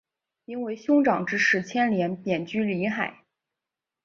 [0.45, 3.23] 因为兄长之事牵连贬居临海。